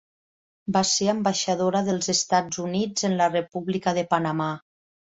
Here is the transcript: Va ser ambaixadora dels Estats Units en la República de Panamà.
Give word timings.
Va 0.77 0.81
ser 0.91 1.09
ambaixadora 1.13 1.83
dels 1.91 2.11
Estats 2.17 2.63
Units 2.67 3.09
en 3.13 3.19
la 3.25 3.33
República 3.39 3.99
de 4.01 4.11
Panamà. 4.17 4.55